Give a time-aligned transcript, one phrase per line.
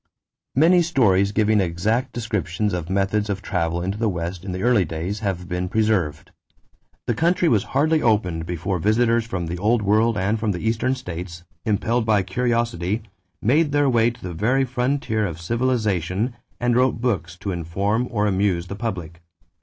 [0.33, 4.63] = Many stories giving exact descriptions of methods of travel into the West in the
[4.63, 6.31] early days have been preserved.
[7.05, 10.95] The country was hardly opened before visitors from the Old World and from the Eastern
[10.95, 13.03] states, impelled by curiosity,
[13.43, 18.25] made their way to the very frontier of civilization and wrote books to inform or
[18.25, 19.21] amuse the public.